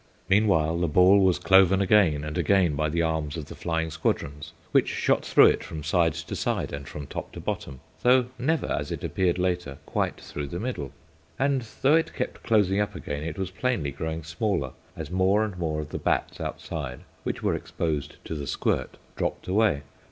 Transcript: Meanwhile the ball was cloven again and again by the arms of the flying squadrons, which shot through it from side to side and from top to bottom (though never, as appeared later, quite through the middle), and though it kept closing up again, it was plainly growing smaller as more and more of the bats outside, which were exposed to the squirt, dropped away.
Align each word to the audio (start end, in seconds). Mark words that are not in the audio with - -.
Meanwhile 0.27 0.79
the 0.79 0.87
ball 0.87 1.19
was 1.19 1.37
cloven 1.37 1.79
again 1.79 2.23
and 2.23 2.35
again 2.35 2.75
by 2.75 2.89
the 2.89 3.03
arms 3.03 3.37
of 3.37 3.45
the 3.45 3.55
flying 3.55 3.91
squadrons, 3.91 4.51
which 4.71 4.87
shot 4.89 5.23
through 5.23 5.45
it 5.45 5.63
from 5.63 5.83
side 5.83 6.15
to 6.15 6.35
side 6.35 6.73
and 6.73 6.87
from 6.87 7.05
top 7.05 7.31
to 7.33 7.39
bottom 7.39 7.81
(though 8.01 8.25
never, 8.39 8.65
as 8.65 8.91
appeared 8.91 9.37
later, 9.37 9.77
quite 9.85 10.19
through 10.19 10.47
the 10.47 10.59
middle), 10.59 10.91
and 11.37 11.67
though 11.83 11.93
it 11.93 12.15
kept 12.15 12.41
closing 12.41 12.79
up 12.79 12.95
again, 12.95 13.21
it 13.21 13.37
was 13.37 13.51
plainly 13.51 13.91
growing 13.91 14.23
smaller 14.23 14.71
as 14.97 15.11
more 15.11 15.43
and 15.43 15.59
more 15.59 15.81
of 15.81 15.89
the 15.89 15.99
bats 15.99 16.41
outside, 16.41 17.01
which 17.21 17.43
were 17.43 17.53
exposed 17.53 18.15
to 18.25 18.33
the 18.33 18.47
squirt, 18.47 18.97
dropped 19.15 19.47
away. 19.47 19.83